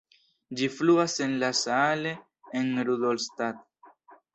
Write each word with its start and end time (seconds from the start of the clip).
Ĝi 0.61 0.69
fluas 0.77 1.19
en 1.27 1.37
la 1.45 1.51
Saale 1.61 2.17
en 2.65 2.77
Rudolstadt. 2.91 3.67